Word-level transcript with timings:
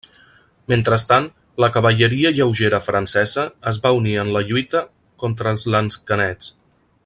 Mentrestant, 0.71 1.27
la 1.63 1.69
cavalleria 1.75 2.31
lleugera 2.39 2.79
francesa 2.87 3.45
es 3.73 3.79
va 3.85 3.93
unir 4.01 4.17
en 4.23 4.33
la 4.37 4.45
lluita 4.53 4.83
contra 5.25 5.55
els 5.57 5.69
lansquenets. 5.77 6.51